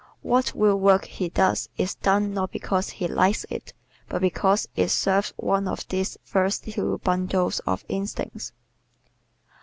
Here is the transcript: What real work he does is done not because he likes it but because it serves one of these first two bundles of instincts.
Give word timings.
What 0.23 0.51
real 0.55 0.79
work 0.79 1.05
he 1.05 1.29
does 1.29 1.69
is 1.77 1.93
done 1.93 2.33
not 2.33 2.49
because 2.51 2.89
he 2.89 3.07
likes 3.07 3.45
it 3.51 3.71
but 4.09 4.19
because 4.19 4.67
it 4.75 4.87
serves 4.89 5.31
one 5.37 5.67
of 5.67 5.87
these 5.89 6.17
first 6.23 6.63
two 6.63 6.97
bundles 7.03 7.59
of 7.67 7.85
instincts. 7.87 8.51